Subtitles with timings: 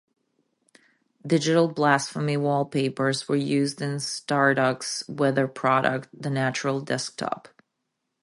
[1.27, 7.47] Digital Blasphemy wallpapers were used in Stardock's weather product, "The Natural Desktop".